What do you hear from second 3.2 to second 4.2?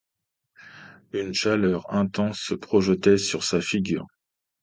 sa figure.